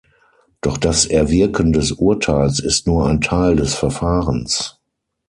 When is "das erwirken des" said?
0.79-1.91